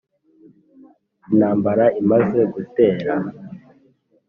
[1.31, 3.13] intambara imaze gutera,